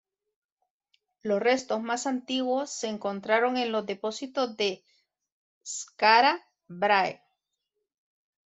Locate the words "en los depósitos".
3.57-4.57